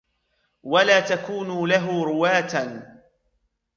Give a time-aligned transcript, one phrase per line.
[0.63, 2.83] وَلَا تَكُونُوا لَهُ رُوَاةً